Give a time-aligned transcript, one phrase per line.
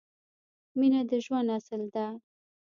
[0.79, 2.07] مینه د ژوند اصل ده